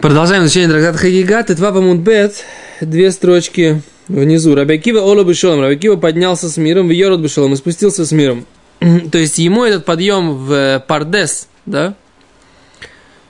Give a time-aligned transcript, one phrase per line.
[0.00, 1.54] Продолжаем изучение трактата Хагигат.
[1.54, 2.46] Два Бамудбет,
[2.80, 4.54] две строчки внизу.
[4.54, 5.60] Рабиакива Ола Бешолом.
[5.60, 8.46] Рабиакива поднялся с миром, в Йород Бешолом и спустился с миром.
[9.12, 11.96] То есть ему этот подъем в Пардес, да,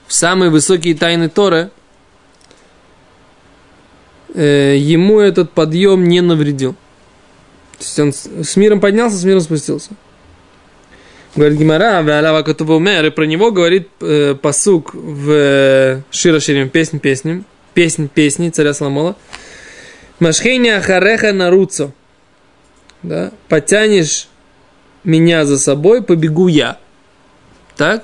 [0.07, 1.71] в самые высокие тайны Торы,
[4.33, 6.75] э, ему этот подъем не навредил.
[7.79, 8.13] То есть он
[8.45, 9.89] с миром поднялся, с миром спустился.
[11.33, 16.99] Говорит Гимара, Валява Катубумер, и про него говорит э, посук в э, Шира Ширим, песнь
[16.99, 19.15] песням, песнь песни царя Соломона.
[20.19, 21.93] Машхейня Хареха Наруцо.
[23.01, 23.31] Да?
[23.47, 24.27] Потянешь
[25.05, 26.77] меня за собой, побегу я.
[27.77, 28.03] Так?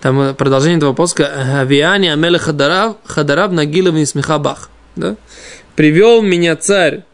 [0.00, 1.60] Там э, продолжение этого поска.
[1.60, 4.68] Авиани Амеле Хадарав, Хадарав Нагилов Нисмеха Бах.
[4.96, 5.14] Да?
[5.76, 7.04] Привел меня царь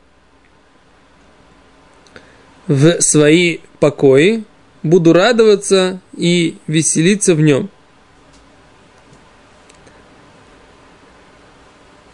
[2.67, 4.45] в свои покои,
[4.85, 7.69] буду радоваться и веселиться в нем.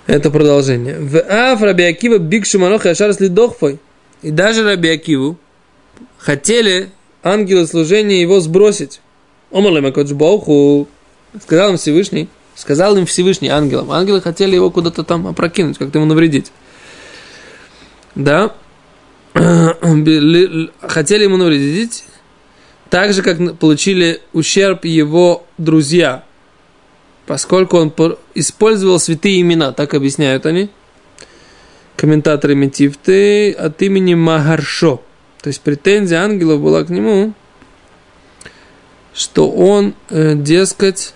[0.06, 0.98] Это продолжение.
[0.98, 3.78] В Аф Рабиакива Биг Шуманох Яшар Дохфой.
[4.22, 5.36] И даже Рабиакиву
[6.18, 6.90] хотели
[7.22, 9.00] ангелы служения его сбросить.
[9.52, 10.88] Омалем Боху.
[11.42, 12.28] Сказал им Всевышний.
[12.55, 13.92] Сказал им Всевышний ангелам.
[13.92, 16.50] Ангелы хотели его куда-то там опрокинуть, как-то ему навредить.
[18.14, 18.52] Да.
[19.32, 22.05] Хотели ему навредить
[22.91, 26.24] так же, как получили ущерб его друзья,
[27.27, 27.92] поскольку он
[28.34, 30.69] использовал святые имена, так объясняют они,
[31.96, 35.00] комментаторы Метифты, от имени Магаршо.
[35.41, 37.33] То есть претензия ангелов была к нему,
[39.14, 41.14] что он, э, дескать,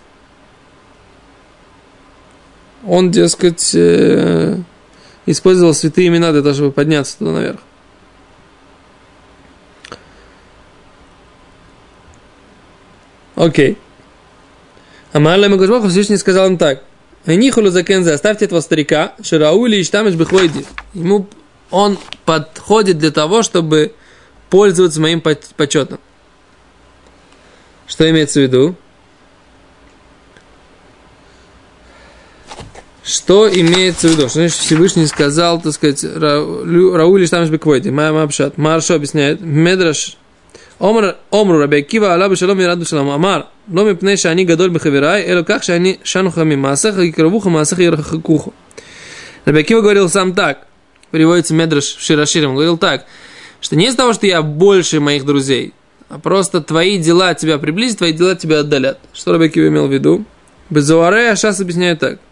[2.86, 4.58] он, дескать, э,
[5.26, 7.60] использовал святые имена для того, чтобы подняться туда наверх.
[13.44, 13.76] Окей.
[15.12, 16.82] А Марлем Гожбаху Всевышний сказал им так.
[17.26, 20.64] Нихулу закензе, оставьте этого старика, Шираули и Штамеш Бехойди.
[20.94, 21.28] Ему
[21.70, 23.94] он подходит для того, чтобы
[24.48, 25.98] пользоваться моим почетом.
[27.86, 28.76] Что имеется в виду?
[33.02, 34.28] Что имеется в виду?
[34.28, 38.56] Что значит Всевышний сказал, так сказать, Раули Штамеш Беквойди, Мапшат.
[38.56, 40.16] Маршо объясняет, Медраш
[40.83, 43.41] עומר, עומרו רבי עקיבא עלה בשלום וירד בשלום, אמר,
[43.73, 48.49] לא מפני שאני גדול בחבריי, אלא כך שאני шану хамим, מעשיך יקרבוך, מעשיך ירחקוך.
[49.45, 50.65] Раби Акива говорил сам так,
[51.11, 53.05] переводится Медраш в Широширим, говорил так,
[53.61, 55.73] что не из-за того, что я больше моих друзей,
[56.09, 58.99] а просто твои дела тебя приблизят, твои дела тебя отдалят.
[59.13, 60.25] Что Раби Акива имел в виду?
[60.69, 62.29] Безуаре Ашас объясняет так –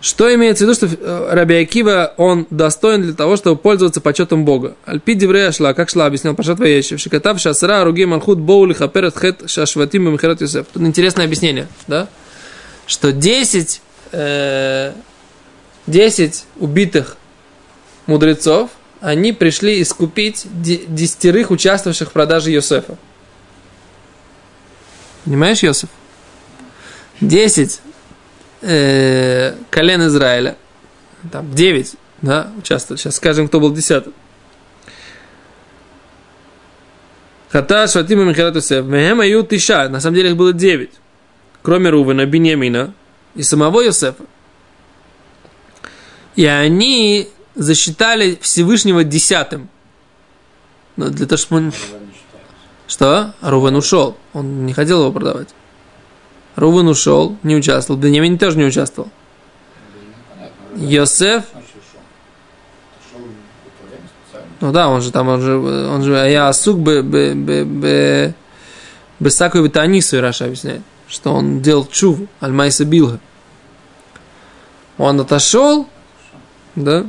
[0.00, 4.44] что имеется в виду, что э, Раби Акива, он достоин для того, чтобы пользоваться почетом
[4.44, 4.76] Бога?
[4.86, 9.50] Альпи Диврея шла, как шла, объяснял Пашат Ваешев, Шикатав Шасра, Руги Малхут, Боули, Хаперет, Хет,
[9.50, 10.66] Шашватим, Михарат Юсеф.
[10.72, 12.08] Тут интересное объяснение, да?
[12.86, 13.80] Что 10,
[14.12, 14.92] э,
[15.88, 17.16] 10 убитых
[18.06, 18.70] мудрецов,
[19.00, 22.96] они пришли искупить десятерых участвовавших в продаже Йосефа.
[25.24, 25.88] Понимаешь, Йосеф?
[27.20, 27.80] Десять
[28.62, 30.56] э, колен Израиля,
[31.30, 33.00] там 9, да, участвовали.
[33.00, 34.14] Сейчас скажем, кто был десятым.
[37.50, 38.84] Хата Шватима Михайлат Йосеф.
[38.84, 39.88] Мехем Аю Тиша.
[39.88, 40.92] На самом деле их было девять.
[41.62, 42.92] Кроме Рувена, Беньямина
[43.34, 44.24] и самого Йосефа.
[46.36, 49.68] И они засчитали Всевышнего десятым.
[50.96, 51.72] Но для того, чтобы...
[52.86, 53.34] Что?
[53.40, 54.16] Рувен ушел.
[54.34, 55.48] Он не хотел его продавать.
[56.58, 58.00] Рувен ушел, не участвовал.
[58.00, 59.08] Беньямин тоже не участвовал.
[60.74, 61.44] Йосеф.
[64.60, 67.64] Ну да, он же там, он же, он же, а я асук бы, бы, бы,
[67.64, 68.34] бы,
[69.20, 73.20] бы сакой бы танису, объясняет, что он делал чув, альмайса билга.
[74.96, 75.86] Он отошел,
[76.74, 77.06] да,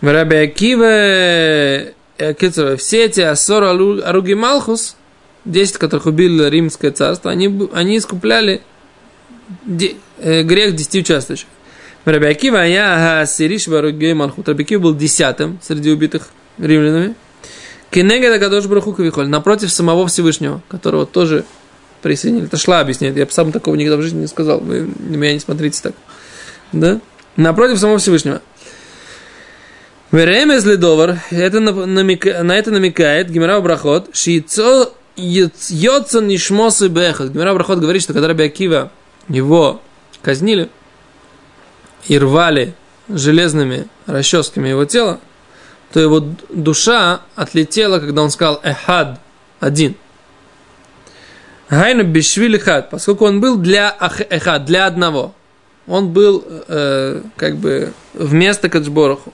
[0.00, 4.96] Раби Акиве, все эти Асор Аруги Малхус,
[5.44, 8.62] 10, которых убили римское царство, они, они искупляли
[9.64, 11.48] де, э, грех 10 участвующих.
[12.04, 14.48] Рабиакива, я Сириш Баругей Малхут.
[14.48, 16.28] Рабиакива был десятым среди убитых
[16.58, 17.14] римлянами.
[17.90, 21.44] Кенега Кадош Браху Кавихоль, напротив самого Всевышнего, которого тоже
[22.02, 22.46] присоединили.
[22.46, 23.16] Это шла объясняет.
[23.16, 24.60] Я сам такого никогда в жизни не сказал.
[24.60, 25.94] Вы на меня не смотрите так.
[26.72, 27.00] Да?
[27.36, 28.42] Напротив самого Всевышнего.
[30.10, 37.30] Время Ледовар, это намека, на это намекает Гимера Брахот, Шицо Йоцан Нишмос и Бехат.
[37.30, 38.90] Гимера Брахот говорит, что когда Раби Акива
[39.28, 39.80] его
[40.22, 40.70] казнили
[42.08, 42.74] и рвали
[43.08, 45.20] железными расческами его тела,
[45.92, 49.20] то его душа отлетела, когда он сказал «эхад»–
[49.60, 49.94] «один».
[51.70, 53.96] Гайна бешвили хад, поскольку он был для
[54.30, 55.34] эхад, для одного.
[55.86, 59.32] Он был э, как бы вместо Каджбороху.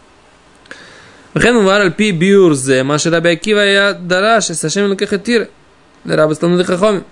[1.35, 5.49] Вхен вараль пи бюрзе, маши рабиакива я дараши, сашем лакахатира.
[6.05, 7.05] Рабы Сталмуд Хахоми.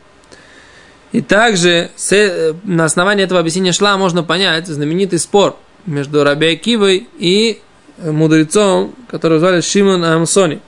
[1.13, 5.57] И также с, э, на основании этого объяснения шла можно понять знаменитый спор
[5.87, 7.61] между Раби Кивой и
[7.99, 10.61] э, мудрецом, которого звали Шимон Амсони,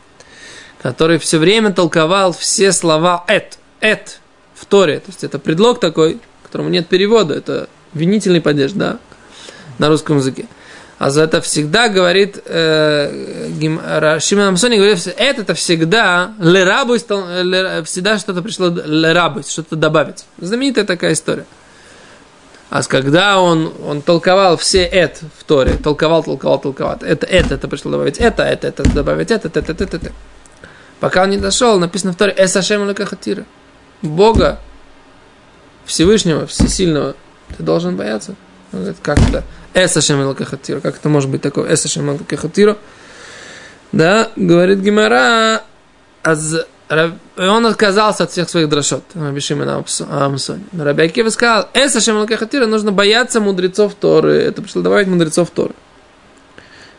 [0.82, 4.20] который все время толковал все слова «эт», «эт»
[4.54, 5.00] в Торе.
[5.00, 8.98] То есть это предлог такой, которому нет перевода, это винительный падеж, да,
[9.78, 10.46] на русском языке–
[11.00, 18.68] а за это всегда говорит э, Шимон Амсони, говорит, это всегда лерабу, всегда что-то пришло
[18.68, 20.26] лерабу, что-то добавить.
[20.36, 21.46] Знаменитая такая история.
[22.68, 27.66] А когда он, он толковал все это в Торе, толковал, толковал, толковал, это, это, это
[27.66, 30.12] пришло добавить, это, это, это, добавить, это, это, это, это, это.
[31.00, 33.46] Пока он не дошел, написано в Торе, Эсашем Лекахатира.
[34.02, 34.60] Бога
[35.86, 37.16] Всевышнего, Всесильного,
[37.56, 38.34] ты должен бояться.
[38.74, 39.44] Он говорит, как это?
[39.74, 40.80] Эсашем Элакахатира.
[40.80, 41.72] Как это может быть такое?
[41.72, 42.76] Эсашем Элакахатира.
[43.92, 45.62] Да, говорит Гимара,
[46.22, 46.64] аз...
[47.36, 50.64] он отказался от всех своих дрошот, Раби Шимон Амсони.
[50.72, 54.34] Но Раби Акива сказал, Эсашем Элакахатира, нужно бояться мудрецов Торы.
[54.34, 55.74] Это пришло добавить мудрецов Торы.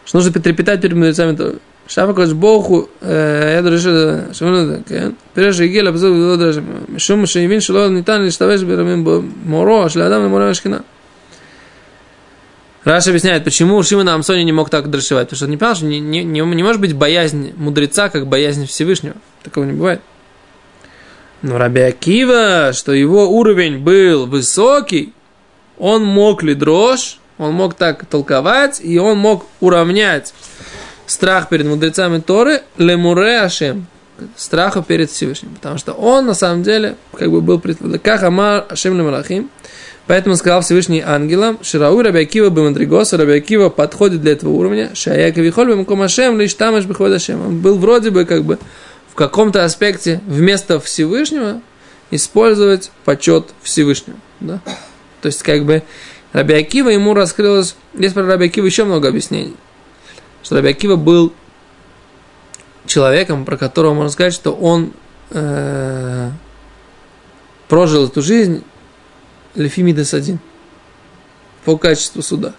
[0.05, 1.59] Что нужно потрепетать перед мудрецами Торы.
[1.87, 7.59] Шафа Кодж Боху, э, я дрешу, шамуна, кен, э, переже гель, обзор, дрешу, мишум, шеймин,
[7.59, 10.83] шело, нитан, лиштавеш, берамим, моро, шлядам, моро, шкина.
[12.83, 15.27] Раша объясняет, почему Шимон Амсони не мог так драшивать.
[15.27, 18.27] Потому что он не понял, что не, не, не, не может быть боязнь мудреца, как
[18.27, 19.15] боязнь Всевышнего.
[19.43, 20.01] Такого не бывает.
[21.43, 25.13] Но Раби Акива, что его уровень был высокий,
[25.77, 30.33] он мог ли дрожь, он мог так толковать, и он мог уравнять
[31.07, 33.87] страх перед мудрецами Торы лемуре Ашем,
[34.35, 35.55] страха перед Всевышним.
[35.55, 39.49] Потому что он, на самом деле, как бы был предположен, как Амар Ашем Лемарахим,
[40.07, 46.01] Поэтому сказал Всевышний ангелам, Ширау Рабиакива Бамадригоса, Рабиакива подходит для этого уровня, Шаяка Вихоль Бамаком
[46.01, 47.45] Ашем, лишь Тамаш Биход Ашем.
[47.45, 48.57] Он был вроде бы как бы
[49.09, 51.61] в каком-то аспекте вместо Всевышнего
[52.09, 54.17] использовать почет Всевышнего.
[54.39, 54.59] Да?
[55.21, 55.83] То есть как бы
[56.33, 59.55] Рабиакива ему раскрылось, есть про Рабиакива еще много объяснений,
[60.43, 61.33] что Рабиакива был
[62.85, 64.93] человеком, про которого можно сказать, что он
[65.29, 66.29] э,
[67.67, 68.63] прожил эту жизнь
[69.55, 70.39] Лефимидес один
[71.65, 72.53] по качеству суда.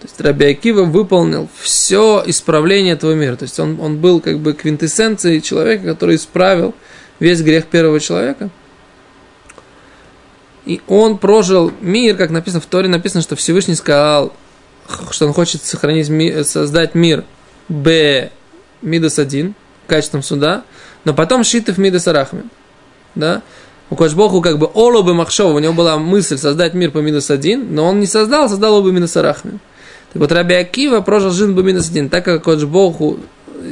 [0.00, 3.36] То есть Раби Акива выполнил все исправление этого мира.
[3.36, 6.74] То есть он, он был как бы квинтэссенцией человека, который исправил
[7.18, 8.50] весь грех первого человека.
[10.66, 14.32] И он прожил мир, как написано в Торе, написано, что Всевышний сказал,
[15.10, 17.24] что он хочет сохранить мир, создать мир
[17.68, 18.30] Б
[18.82, 19.54] Мидас один
[19.86, 20.64] качеством суда,
[21.04, 22.44] но потом Шитов Мидас Арахми.
[23.14, 23.42] Да?
[23.88, 27.30] У Кошбоху как бы Олу бы Махшова, у него была мысль создать мир по минус
[27.30, 29.58] один, но он не создал, создал бы минус Арахми.
[30.12, 33.18] Так вот, Раби Акива прожил жизнь по минус один, так как Кошбоху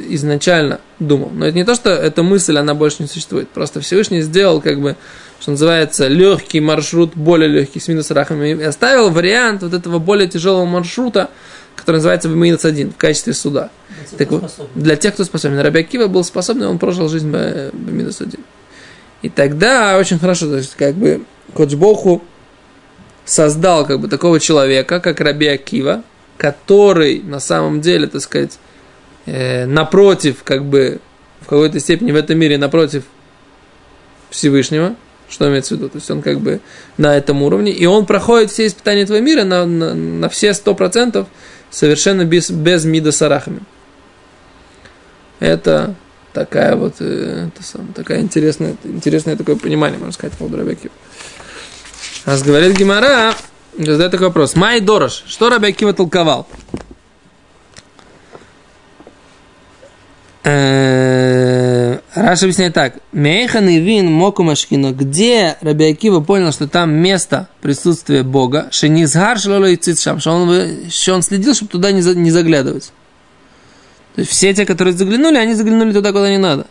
[0.09, 1.31] изначально думал.
[1.33, 3.49] Но это не то, что эта мысль, она больше не существует.
[3.49, 4.95] Просто Всевышний сделал, как бы,
[5.39, 10.27] что называется, легкий маршрут, более легкий, с минус рахами, и оставил вариант вот этого более
[10.27, 11.29] тяжелого маршрута,
[11.75, 13.69] который называется минус один в качестве суда.
[13.89, 15.59] Для тех, так, вот, для тех, кто способен.
[15.59, 18.41] Раби Акива был способен, он прожил жизнь по минус один.
[19.21, 21.23] И тогда очень хорошо, то есть как бы
[21.55, 22.23] Коцбоху
[23.25, 26.03] создал как бы такого человека, как Раби Акива,
[26.37, 28.59] который на самом деле, так сказать,
[29.25, 30.99] э, напротив, как бы
[31.41, 33.03] в какой-то степени в этом мире напротив
[34.29, 34.95] Всевышнего,
[35.29, 35.89] что имеется в виду?
[35.89, 36.59] То есть он как бы
[36.97, 40.75] на этом уровне, и он проходит все испытания этого мира на, на, на все сто
[40.75, 41.27] процентов
[41.71, 43.61] совершенно без, без мида сарахами.
[45.39, 45.95] Это
[46.35, 50.93] такая вот, э, это сам, такая интересная, интересное такое понимание, можно сказать, по Рабиакива.
[52.25, 53.33] Раз говорит Гимара,
[53.77, 54.55] задает такой вопрос.
[54.55, 56.45] Май Дорош, что Рабиакива толковал?
[60.43, 62.99] Э, Раш объясняет так.
[63.13, 64.93] Мейхан и вин моку машкину.
[64.93, 70.49] Где Раби Акива понял, что там место присутствия Бога, шенизгар шлоло и цитшам, что он,
[70.49, 72.91] он следил, чтобы туда не заглядывать.
[74.15, 76.67] То есть все те, которые заглянули, они заглянули туда, куда не надо.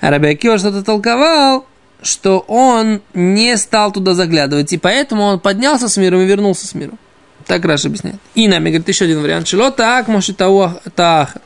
[0.00, 1.66] А Раби Акива что-то толковал,
[2.00, 6.74] что он не стал туда заглядывать, и поэтому он поднялся с миром и вернулся с
[6.74, 6.98] миром.
[7.46, 8.16] Так Раша объясняет.
[8.36, 9.48] И нами говорит еще один вариант.
[9.48, 11.36] Шило так, может, так.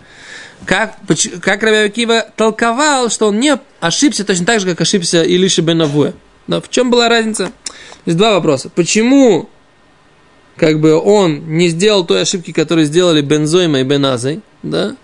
[0.66, 0.96] Как,
[1.40, 5.82] как Раби Акива толковал, что он не ошибся точно так же, как ошибся Илиша бен
[5.82, 6.12] Авуэ.
[6.46, 7.50] Но в чем была разница?
[8.04, 8.68] Есть два вопроса.
[8.68, 9.48] Почему
[10.56, 14.96] как бы он не сделал той ошибки, которую сделали Бензойма и Беназой, да?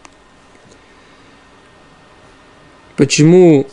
[3.01, 3.67] Почему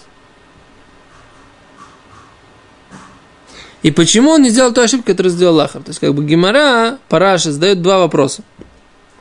[3.83, 5.83] И почему он не сделал ту ошибку, которую сделал Лахар?
[5.83, 8.43] То есть, как бы Гимара, Параша задает два вопроса.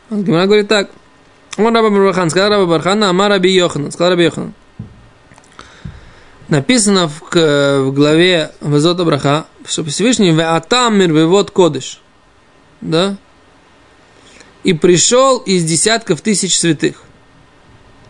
[0.09, 0.91] Гимара говорит так.
[1.57, 4.55] Он Раба Бархан, сказал Раба Бархана, Ама Раби Йохан, сказал Раби Йохан.
[6.47, 12.01] Написано в, в главе Везота Браха, что Всевышний Веатам мир вывод кодыш.
[12.81, 13.17] Да?
[14.63, 17.03] И пришел из десятков тысяч святых.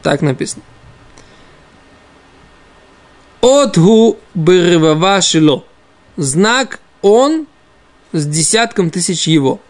[0.03, 0.63] Так написано.
[3.41, 5.65] Отгу бырывава шило.
[6.17, 7.47] Знак он
[8.13, 9.61] с десятком тысяч его.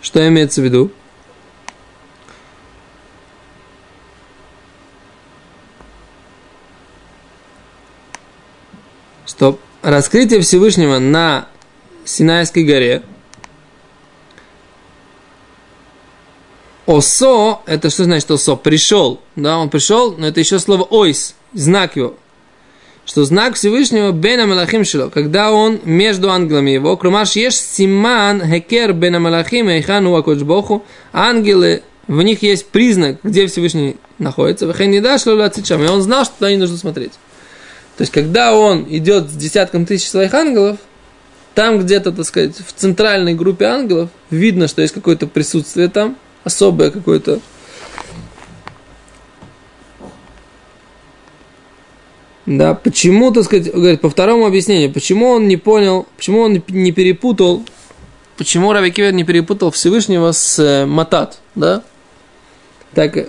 [0.00, 0.90] Что имеется в виду?
[9.26, 9.60] Стоп.
[9.82, 11.48] Раскрытие Всевышнего на
[12.04, 13.02] Синайской горе.
[16.86, 18.56] Осо, это что значит осо?
[18.56, 19.20] Пришел.
[19.36, 22.16] Да, он пришел, но это еще слово ойс, знак его.
[23.06, 28.94] Что знак Всевышнего Бена Малахим Шило, когда он между ангелами его, кромаш ешь симан хекер
[28.94, 35.26] Бена Малахим Эйхану Акоджбоху, ангелы, в них есть признак, где Всевышний находится, Вехен не дашь
[35.26, 37.12] и он знал, что туда не нужно смотреть.
[37.96, 40.78] То есть, когда он идет с десятком тысяч своих ангелов,
[41.54, 46.90] там где-то, так сказать, в центральной группе ангелов видно, что есть какое-то присутствие там, особое
[46.90, 47.40] какое-то.
[52.46, 56.92] Да, почему, так сказать, говорит, по второму объяснению, почему он не понял, почему он не
[56.92, 57.64] перепутал,
[58.36, 61.82] почему Раби Кивер не перепутал Всевышнего с э, Матат, да?
[62.92, 63.28] Так,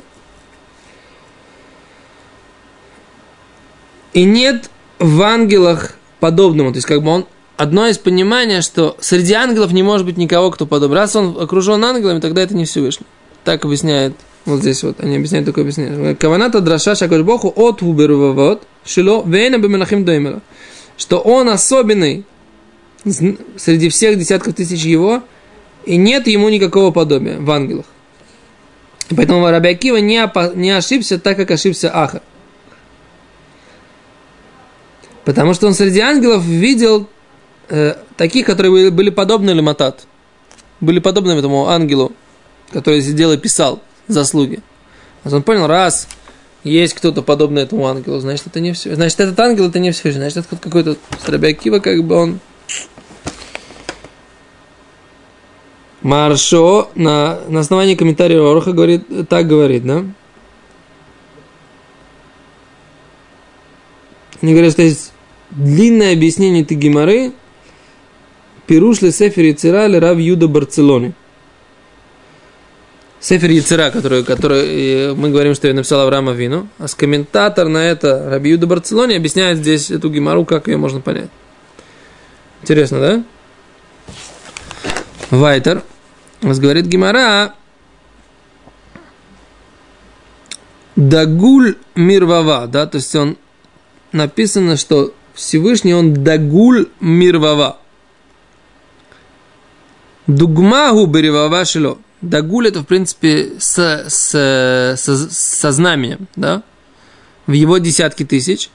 [4.13, 6.71] И нет в ангелах подобного.
[6.71, 7.25] То есть, как бы он
[7.57, 10.95] одно из понимания, что среди ангелов не может быть никого, кто подобен.
[10.95, 13.05] Раз он окружен ангелами, тогда это не Всевышний.
[13.43, 14.13] Так объясняет,
[14.45, 16.15] вот здесь вот, они объясняют такое объяснение.
[16.15, 20.41] Каваната драша шакашбоху от вуберувавот шило вейна бемелахим доймела.
[20.97, 22.23] Что он особенный
[23.57, 25.23] среди всех десятков тысяч его,
[25.85, 27.85] и нет ему никакого подобия в ангелах.
[29.09, 32.21] И поэтому Рабиакива не, не ошибся так, как ошибся Ахар.
[35.25, 37.07] Потому что он среди ангелов видел
[37.69, 40.05] э, таких, которые были подобны Лематат.
[40.79, 42.13] Были подобны этому ангелу,
[42.71, 44.61] который сидел и писал заслуги.
[45.23, 46.07] Он понял, раз
[46.65, 48.95] есть кто-то подобный этому ангелу, значит, это не все.
[48.95, 50.11] Значит, этот ангел это не все.
[50.11, 52.39] Значит, это какой-то Срабиакива, как бы он
[56.01, 60.03] Маршо на, на основании комментария Ороха говорит, так говорит, да?
[64.41, 65.13] Они говорят, что есть
[65.51, 67.31] длинное объяснение этой геморы
[68.67, 71.13] Пируш ли Сефер Яцера ли Рав Юда Барцелоне.
[73.25, 77.67] Сефер Яцера, который, который э, мы говорим, что я написал Авраама Вину, а с комментатор
[77.67, 81.31] на это Раби Юда Барцелоне объясняет здесь эту гемору, как ее можно понять.
[82.61, 83.23] Интересно, да?
[85.31, 85.81] Вайтер.
[86.43, 87.55] Вас говорит Гимара.
[90.95, 93.37] Дагуль Мирвава, да, то есть он
[94.11, 97.79] написано, что Всевышний он дагуль мирвава.
[100.27, 101.97] Дугмагу беревава шило.
[102.21, 106.63] Дагуль это, в принципе, с, с, со, со знаменем, да?
[107.47, 108.69] В его десятки тысяч.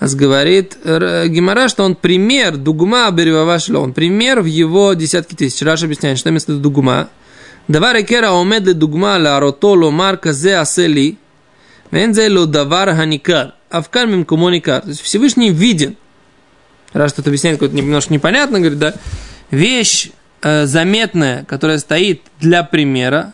[0.00, 5.60] Говорит Гимара, что он пример дугума Беревавашла, он пример в его десятки тысяч.
[5.62, 7.10] Раша объясняет, что вместо дугума
[7.68, 11.18] Давар экера омедле дугма ла ротоло марка зе асели,
[11.92, 14.82] вензе ло давар ханикар, а в кармим комуникар.
[14.82, 15.96] То есть Всевышний виден.
[16.92, 18.94] Раз что-то объясняет, какое-то немножко непонятно, говорит, да,
[19.52, 20.10] вещь
[20.42, 23.32] э, заметная, которая стоит для примера,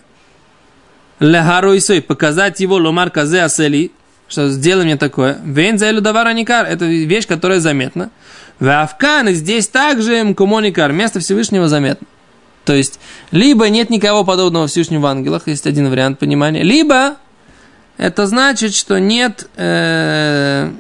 [1.21, 3.91] лехаруисой, показать его ломар казе асели,
[4.29, 5.39] что сделай мне такое.
[5.45, 8.11] Вен за давара никар, это вещь, которая заметна.
[8.59, 12.07] В Авкан здесь также мкумоникар, место Всевышнего заметно.
[12.65, 12.99] То есть,
[13.31, 17.17] либо нет никого подобного Всевышнему в ангелах, есть один вариант понимания, либо
[17.97, 20.71] это значит, что нет, э,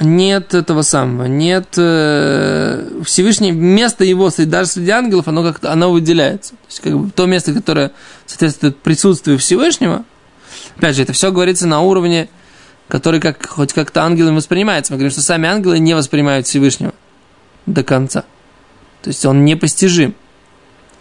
[0.00, 6.52] нет этого самого, нет э, Всевышнего место его, даже среди ангелов, оно как-то оно выделяется.
[6.52, 7.92] То есть, как бы то место, которое
[8.26, 10.04] соответствует присутствию Всевышнего,
[10.76, 12.28] опять же, это все говорится на уровне,
[12.88, 14.92] который как, хоть как-то ангелами воспринимается.
[14.92, 16.94] Мы говорим, что сами ангелы не воспринимают Всевышнего
[17.66, 18.24] до конца.
[19.02, 20.14] То есть он непостижим.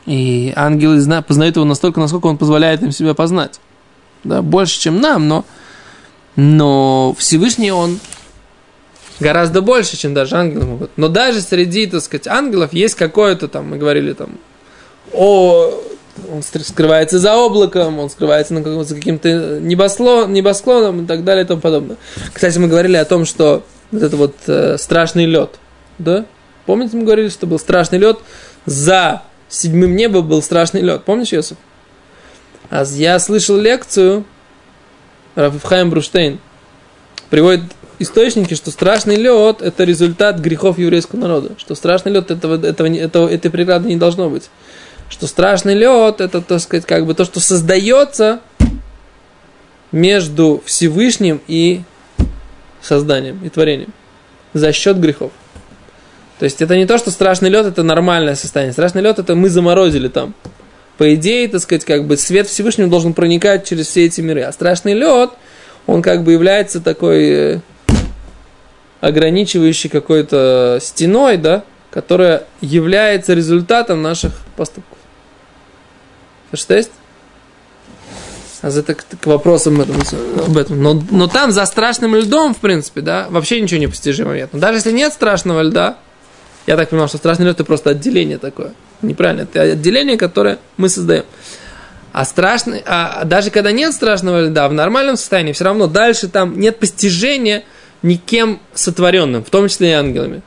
[0.05, 3.59] И ангелы познают его настолько, насколько он позволяет им себя познать
[4.23, 5.45] да, больше, чем нам, но,
[6.35, 7.99] но Всевышний он
[9.21, 10.91] гораздо больше, чем даже ангелы могут.
[10.97, 14.37] Но даже среди, так сказать, ангелов есть какое-то там, мы говорили там,
[15.13, 15.81] о,
[16.31, 21.45] он скрывается за облаком, он скрывается на каком- за каким-то небослон, небосклоном и так далее
[21.45, 21.97] и тому подобное.
[22.33, 25.59] Кстати, мы говорили о том, что вот это вот э, страшный лед,
[25.97, 26.25] да?
[26.65, 28.19] Помните, мы говорили, что был страшный лед?
[28.65, 31.03] За седьмым небом был страшный лед.
[31.03, 31.57] Помнишь, Йосиф?
[32.69, 34.23] А я слышал лекцию
[35.35, 36.39] Рафхайм Бруштейн.
[37.29, 37.63] Приводит
[38.01, 41.51] источники, что страшный лед– это результат грехов еврейского народа.
[41.57, 44.49] Что страшный лед этого, этого, этого, этой преграды не должно быть.
[45.09, 48.39] Что страшный лед– это, так сказать, как бы то, что создается
[49.91, 51.81] между Всевышним и
[52.81, 53.93] созданием, и творением.
[54.53, 55.31] За счет грехов.
[56.39, 58.73] То есть это не то, что страшный лед это нормальное состояние.
[58.73, 60.33] Страшный лед это мы заморозили там.
[60.97, 64.41] По идее, так сказать, как бы свет Всевышнего должен проникать через все эти миры.
[64.41, 65.29] А страшный лед,
[65.87, 67.59] он как бы является такой э,
[69.01, 74.97] ограничивающей какой-то стеной, да, которая является результатом наших поступков.
[76.51, 76.91] Verstehst?
[78.61, 80.81] А это к, вопросам об этом.
[80.81, 84.49] Но, но там за страшным льдом, в принципе, да, вообще ничего не постижимо нет.
[84.53, 85.97] Но даже если нет страшного льда,
[86.67, 88.73] я так понимаю, что страшный лед это просто отделение такое.
[89.01, 91.25] Неправильно, это отделение, которое мы создаем.
[92.13, 96.59] А страшный, а даже когда нет страшного льда, в нормальном состоянии, все равно дальше там
[96.59, 97.63] нет постижения
[98.01, 100.41] никем сотворенным, в том числе и ангелами.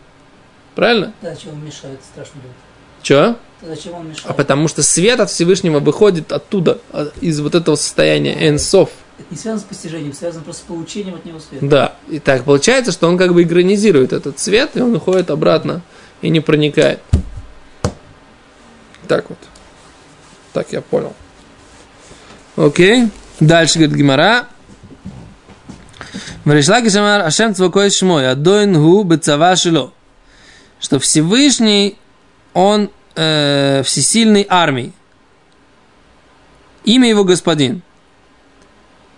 [0.74, 1.12] Правильно?
[1.22, 2.52] Да, зачем он мешает страшный лед?
[3.02, 3.36] Чего?
[3.62, 4.26] Зачем он мешает?
[4.28, 8.90] А потому что свет от Всевышнего выходит оттуда, а, из вот этого состояния энсов.
[9.18, 11.64] Это не связано с постижением, связано просто с получением от него света.
[11.66, 15.82] Да, и так получается, что он как бы игронизирует этот свет, и он уходит обратно
[16.20, 17.00] и не проникает.
[19.06, 19.38] Так вот.
[20.52, 21.14] Так я понял.
[22.56, 23.08] Окей.
[23.40, 24.48] Дальше говорит Гимара.
[26.44, 29.92] Варишлаки Шамар Ашем Цвакой Шмой, Адоин Гу Бецава Шило.
[30.80, 31.96] Что Всевышний,
[32.52, 34.92] он э, всесильной армии.
[36.84, 37.82] Имя его господин.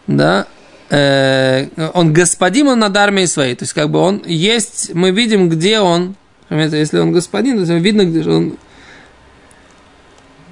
[0.07, 0.47] Да.
[0.91, 3.55] Э, он господин, он над армией своей.
[3.57, 6.15] То есть, как бы он есть, мы видим, где он.
[6.49, 8.57] Если он господин, то видно, где он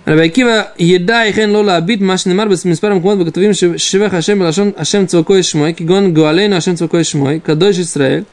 [0.05, 5.09] Рабиакива еда и хен лола обид машинемар без миспаром кумот богатовим шивех Ашем Лашон Ашем
[5.09, 8.27] Цвакой Шмой, кигон Гуалейну Ашем Цвакой Шмой, Кадош Исраэль,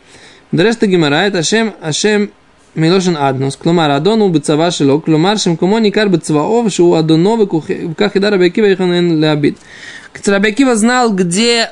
[0.51, 2.31] Дарешта Гимара, это Ашем, Ашем
[2.75, 3.55] Милошин аднос.
[3.55, 7.47] Клумар Адону Бецава Шило, Клумар Шем Кумо Никар Бецваов, Шу Адоновы
[7.95, 9.57] Кахида Рабиакива и хен леобид.
[10.25, 11.71] Рабиакива знал, где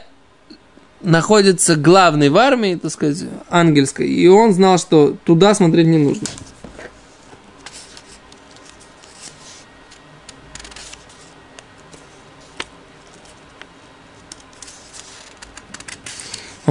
[1.02, 6.28] находится главный в армии, так сказать, ангельской, и он знал, что туда смотреть не нужно.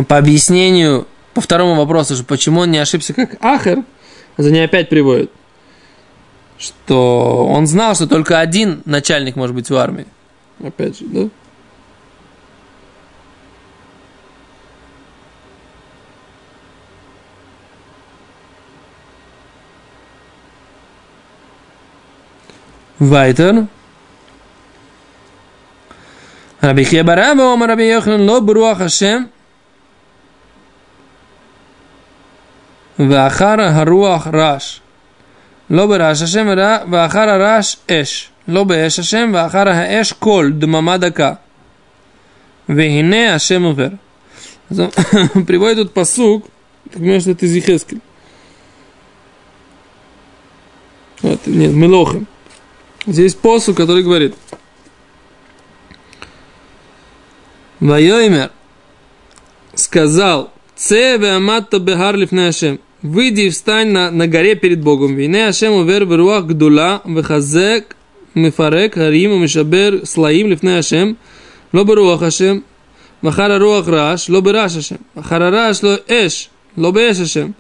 [0.05, 3.85] По объяснению, по второму вопросу, же, почему он не ошибся как Ахер,
[4.37, 5.31] за ней опять приводит,
[6.59, 10.07] что он знал, что только один начальник может быть в армии.
[10.63, 11.29] Опять же, да?
[22.99, 23.69] Вайтер.
[26.61, 29.31] Раби Хебараба, Омар Раби Йохан, Ло Бруах Хашем,
[32.99, 34.83] Вахара гаруах раш.
[35.69, 38.31] Лобе раш ашем ра, вахара раш эш.
[38.47, 41.41] Лобе эш ашем, вахара эш, кол, дмама дака.
[42.67, 43.99] Вегине ашем увер.
[44.69, 46.47] Приводит тут посук,
[46.85, 48.01] как понимаешь, это из Ехескель.
[51.23, 52.27] Вот, нет, Мелохим.
[53.07, 54.35] Здесь посук, который говорит.
[57.81, 58.51] Вайоймер
[59.75, 62.81] сказал, Цеве аматта бехарлиф нашем.
[63.03, 65.15] Выйди и встань на, на горе перед Богом.
[65.15, 67.97] Вине Ашем увер веруах гдула вехазек
[68.35, 71.17] мифарек харим мишабер слаим лифне Ашем.
[71.73, 72.65] Ло беруах Ашем.
[73.21, 74.29] Махара руах раш.
[74.29, 74.99] Ло бераш Ашем.
[75.15, 76.51] Махара раш ло эш.
[76.75, 77.55] Ло беэш Ашем.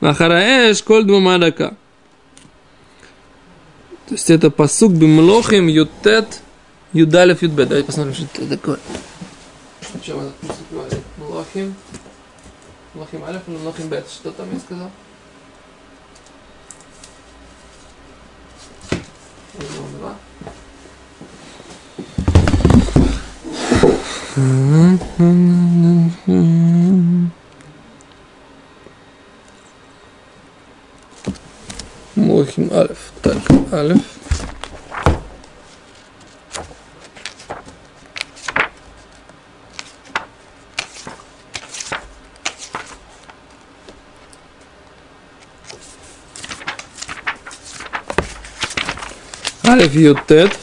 [0.00, 1.76] Махара эш коль дмамадака.
[4.06, 6.40] То есть это посук бимлохим ютет
[6.92, 7.68] юдалев ютбет.
[7.68, 8.78] Давайте посмотрим, что это такое.
[10.02, 10.96] Чем это?
[11.18, 11.74] Млохим.
[12.94, 14.08] Nachim Aleph und Nachim Bet.
[14.08, 14.92] Steht da mir jetzt gesagt?
[25.16, 27.30] Mhm.
[32.16, 33.36] Mochim Alf, Tag
[33.70, 34.00] Alf.
[49.74, 50.56] Алиф Ютет.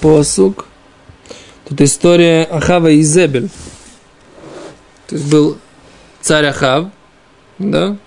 [0.00, 0.64] Посук.
[1.68, 3.50] Тут история Ахава и Зебель.
[5.08, 5.58] То есть был
[6.22, 6.86] царь Ахав,
[7.58, 7.98] да,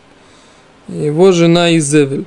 [0.88, 2.26] его жена Изевель.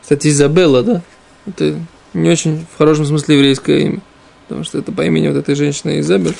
[0.00, 1.02] Кстати, Изабелла, да?
[1.44, 1.78] Это
[2.14, 4.00] не очень в хорошем смысле еврейское имя.
[4.48, 6.34] Потому что это по имени вот этой женщины Изабель,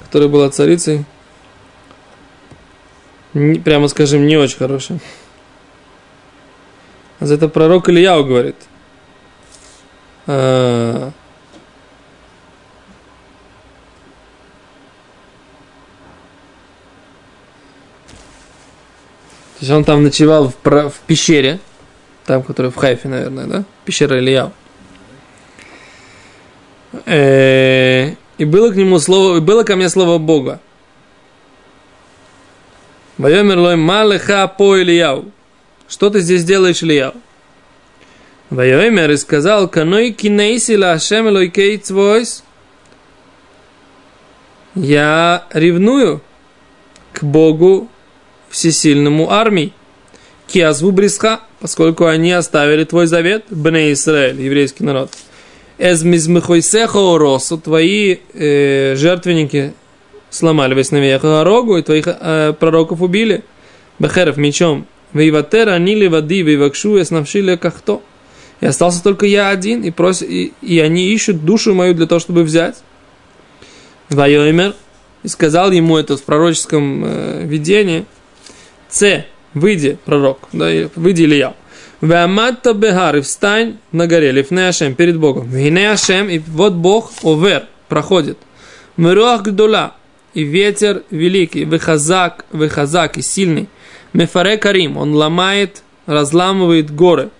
[0.00, 1.06] которая была царицей.
[3.34, 5.00] Прямо скажем, не очень хорошая.
[7.18, 8.56] А за это пророк Ильяу говорит.
[10.26, 11.10] А,
[19.54, 21.60] То есть он там ночевал в, про- в пещере,
[22.26, 23.64] там, которая в Хайфе, наверное, да?
[23.84, 24.52] Пещера Ильяу.
[27.06, 30.60] Э, И было к нему слово, было ко мне слово Бога.
[33.16, 35.30] Вайомер лой малеха по Ильяу.
[35.88, 37.14] Что ты здесь делаешь, Ильяу?
[38.50, 42.42] Вайомер и сказал, каной кинейси лашем лойкей цвойс.
[44.74, 46.22] Я ревную
[47.12, 47.88] к Богу
[48.50, 49.72] всесильному армии.
[50.48, 55.10] Киазву Брисха, поскольку они оставили твой завет, Бне Израиль, еврейский народ.
[55.78, 59.72] Эзмизмихойсехо росу, твои э, жертвенники
[60.34, 63.44] сломали весновеха рогу, и твоих э, пророков убили.
[63.98, 64.86] Бехеров мечом.
[65.12, 68.02] Вейватер анили води, вейвакшу, эснавшили кахто.
[68.60, 70.22] И остался только я один, и, прос...
[70.22, 72.82] и, и они ищут душу мою для того, чтобы взять.
[74.10, 74.74] Вайомер,
[75.22, 78.04] и сказал ему это в пророческом э, видении,
[78.88, 81.54] Ц, выйди, пророк, да, и выйди Илья.
[82.00, 85.48] Ваматта бегар, и встань на горе, лифне Ашем, перед Богом.
[85.48, 88.38] Вине Ашем, и вот Бог, овер, проходит.
[88.96, 89.94] Мируах гдула,
[90.34, 93.68] и ветер великий, выхазак, выхазак, и сильный.
[94.12, 97.30] Мефаре Карим, он ломает, разламывает горы.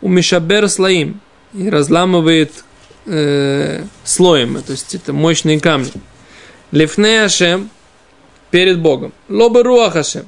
[0.00, 1.20] У Мишабер слоим,
[1.54, 2.64] и разламывает
[3.06, 5.92] э, слоем, то есть это мощные камни.
[6.70, 7.70] Лифне Ашем,
[8.50, 9.12] перед Богом.
[9.28, 10.26] Лобы Руах Ашем,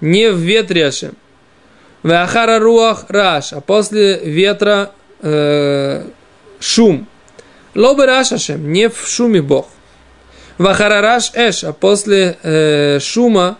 [0.00, 1.14] не в ветре Ашем.
[2.02, 4.92] Вахара руах раш, а после ветра
[5.22, 6.06] э,
[6.60, 7.08] шум.
[7.74, 9.66] Лобы раш Ашем, не в шуме Бог.
[10.58, 13.58] Вахара раш эш, а после э, шума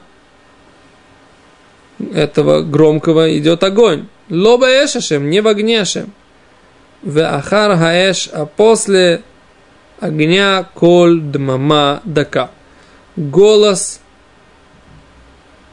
[1.99, 4.09] этого громкого идет огонь.
[4.31, 6.13] Лоба эш Ашем, не в огне Ашем.
[7.03, 9.23] Вахар хаэш, а после
[10.01, 12.51] огня коль дмама дака.
[13.17, 14.01] Голос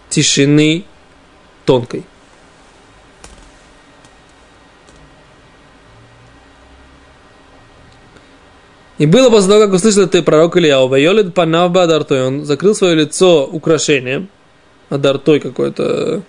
[0.10, 0.86] тишины
[1.66, 2.06] тонкой.
[9.00, 12.96] И было после того, как услышал ты пророк Ильяу, Вайолид Панавба Адартой, он закрыл свое
[12.96, 14.30] лицо украшением,
[14.90, 16.22] Адартой какой-то,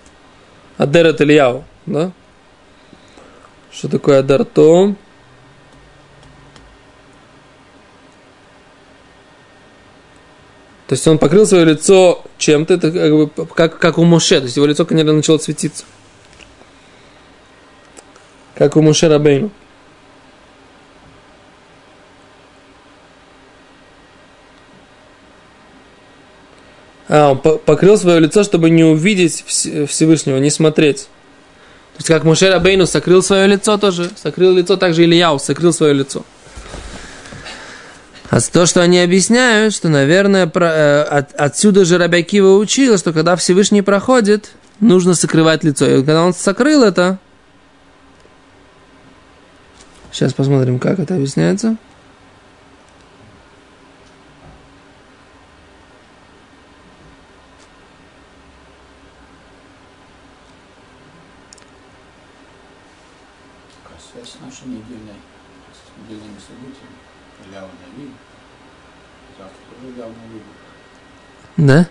[0.79, 2.12] Адерет Ильяу, да?
[3.70, 4.94] Что такое Адарто?
[10.87, 14.44] То есть он покрыл свое лицо чем-то, это как, бы, как, как у Моше, то
[14.44, 15.85] есть его лицо, конечно, начало светиться.
[18.55, 19.50] Как у Моше Рабейну.
[27.08, 31.08] А, он покрыл свое лицо, чтобы не увидеть Всевышнего, не смотреть.
[31.94, 35.94] То есть, как Моше Рабейну сокрыл свое лицо тоже, сокрыл лицо, также Ильяу сокрыл свое
[35.94, 36.24] лицо.
[38.30, 43.12] А то, что они объясняют, что, наверное, про, э, от, отсюда же Рабякива учил, что
[43.12, 45.86] когда Всевышний проходит, нужно сокрывать лицо.
[45.86, 47.18] И когда он сокрыл это,
[50.10, 51.76] сейчас посмотрим, как это объясняется.
[71.64, 71.88] Да?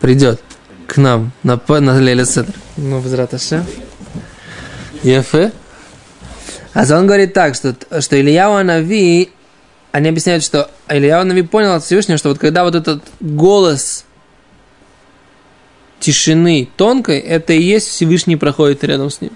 [0.00, 0.40] Придет
[0.88, 2.52] к нам на, на Леля Седр.
[2.76, 3.64] Ну, без раташа.
[5.04, 5.52] Ефе.
[6.74, 9.30] А он говорит так, что, что Ильяу Нави,
[9.92, 14.04] они объясняют, что Ильяу Нави понял от Всевышнего, что вот когда вот этот голос
[16.00, 19.30] тишины тонкой, это и есть Всевышний проходит рядом с ним.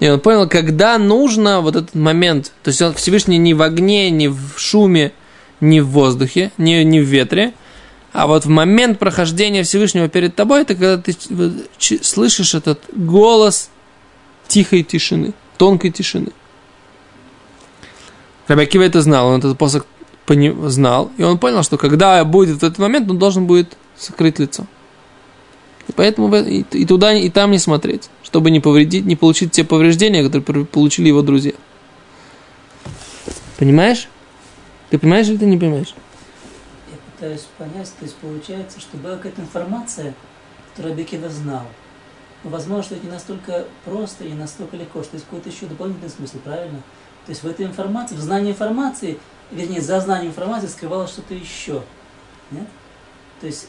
[0.00, 4.10] И он понял, когда нужно вот этот момент, то есть он Всевышний не в огне,
[4.10, 5.12] не в шуме,
[5.62, 7.54] не в воздухе, не, не в ветре,
[8.14, 11.16] а вот в момент прохождения Всевышнего перед тобой, это когда ты
[12.00, 13.70] слышишь этот голос
[14.46, 16.28] тихой тишины, тонкой тишины.
[18.46, 19.84] Рабакива это знал, он этот посох
[20.28, 24.64] знал, и он понял, что когда будет этот момент, он должен будет закрыть лицо.
[25.88, 29.64] И поэтому и, и туда, и там не смотреть, чтобы не повредить, не получить те
[29.64, 31.54] повреждения, которые получили его друзья.
[33.58, 34.08] Понимаешь?
[34.90, 35.94] Ты понимаешь или ты не понимаешь?
[37.24, 40.12] Пытаюсь понять, то есть получается, что была какая-то информация,
[40.70, 41.62] которую Абикива знал.
[42.42, 45.64] Но возможно, что это не настолько просто и не настолько легко, что есть какой-то еще
[45.64, 46.82] дополнительный смысл, правильно?
[47.24, 49.18] То есть в этой информации, в знании информации,
[49.50, 51.82] вернее, за знанием информации скрывалось что-то еще.
[52.50, 52.68] Нет?
[53.40, 53.68] То есть,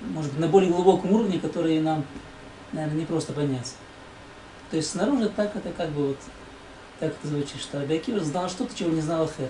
[0.00, 2.04] может быть, на более глубоком уровне, который нам,
[2.70, 3.74] наверное, не просто понять.
[4.70, 6.18] То есть снаружи так это как бы вот,
[7.00, 9.48] так это звучит, что Абиакива знал что-то, чего не знал Ахер.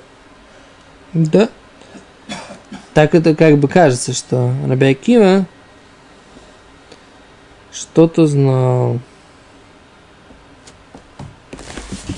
[1.13, 1.51] Да.
[2.95, 5.47] Так это как бы кажется, что Раби Акива
[7.73, 8.99] что-то знал.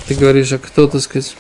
[0.07, 1.37] Ты говоришь, а кто, так сказать?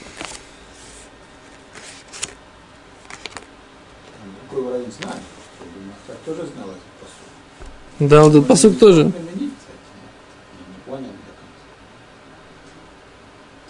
[7.00, 8.10] Посуд.
[8.10, 9.10] Да, вот посуд тоже.
[9.10, 9.20] То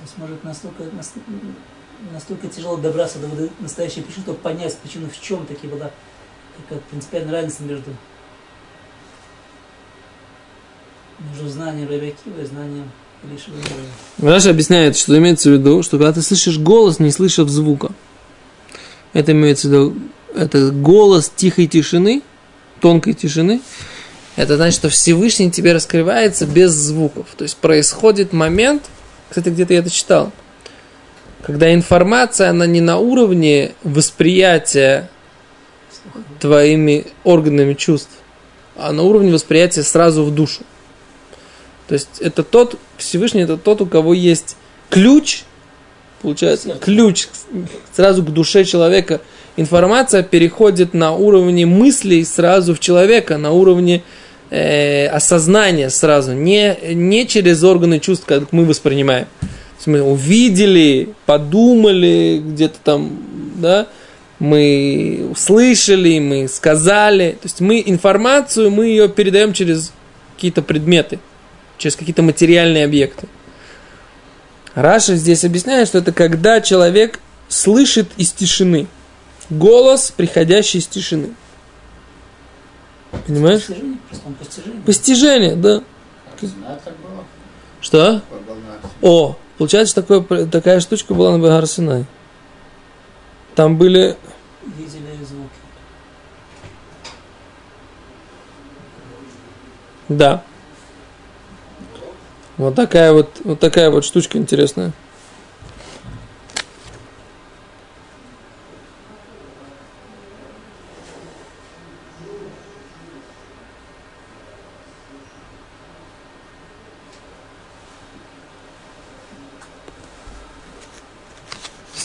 [0.03, 1.31] есть, может, настолько, настолько,
[2.12, 3.29] настолько тяжело добраться до
[3.61, 5.91] настоящей причины, чтобы понять причину, в чем таки была
[6.57, 7.91] какая принципиальная разница между,
[11.31, 12.91] между знанием Рабиакива и знанием
[13.25, 13.57] Илишева
[14.19, 17.91] Раша объясняет, что имеется в виду, что когда ты слышишь голос, не слышав звука.
[19.12, 19.97] Это имеется в виду,
[20.35, 22.23] это голос тихой тишины,
[22.81, 23.61] тонкой тишины.
[24.35, 27.27] Это значит, что Всевышний тебе раскрывается без звуков.
[27.37, 28.83] То есть происходит момент,
[29.29, 30.33] кстати, где-то я это читал,
[31.43, 35.11] когда информация, она не на уровне восприятия
[36.41, 38.11] твоими органами чувств,
[38.77, 40.63] а на уровне восприятия сразу в душу.
[41.89, 44.57] То есть это тот, Всевышний это тот, у кого есть
[44.89, 45.43] ключ,
[46.23, 47.29] получается, ключ
[47.93, 49.21] сразу к душе человека.
[49.57, 54.03] Информация переходит на уровне мыслей сразу в человека, на уровне
[54.51, 59.27] э, осознания сразу, не, не через органы чувств, как мы воспринимаем.
[59.87, 63.18] Мы увидели, подумали, где-то там,
[63.57, 63.88] да,
[64.38, 67.33] мы услышали, мы сказали.
[67.40, 69.92] То есть мы информацию, мы ее передаем через
[70.35, 71.21] какие-то предметы,
[71.79, 73.29] через какие-то материальные объекты.
[74.75, 78.87] Раша здесь объясняет, что это когда человек слышит из тишины.
[79.51, 81.35] Голос, приходящий из тишины.
[83.27, 83.66] Понимаешь?
[83.66, 83.99] Постижение,
[84.38, 84.83] постижение.
[84.83, 85.83] Постижение, да.
[86.40, 86.51] Как?
[87.81, 88.23] Что?
[89.03, 92.05] О, получается, такое, такая штучка была на Багар Синай.
[93.55, 94.16] Там были...
[94.77, 95.51] Видели звуки.
[100.09, 100.42] Да.
[102.57, 104.92] Вот такая вот, вот такая вот штучка интересная.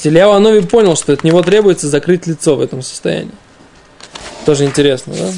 [0.05, 3.31] Ильяу Анови понял, что от него требуется закрыть лицо в этом состоянии.
[4.45, 5.31] Тоже интересно, да?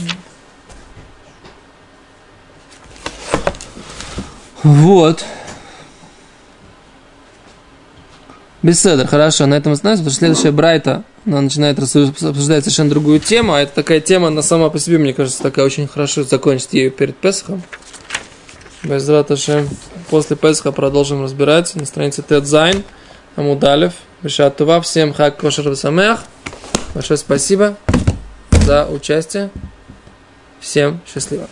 [4.63, 5.23] Вот.
[8.61, 13.53] Беседер, хорошо, на этом остановимся, потому что следующая Брайта, она начинает обсуждать совершенно другую тему,
[13.53, 16.89] а это такая тема, она сама по себе, мне кажется, такая очень хорошо закончить ее
[16.89, 17.61] перед Песхом.
[18.83, 19.69] Без Раташем.
[20.09, 22.83] После Песха продолжим разбирать на странице Тедзайн,
[23.35, 24.81] Амудалев, Бешат Това.
[24.81, 26.19] Всем хак кошер самех.
[26.93, 27.77] Большое спасибо
[28.65, 29.49] за участие.
[30.59, 31.47] Всем счастливо.